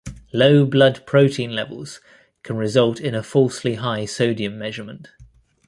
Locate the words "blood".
0.65-1.05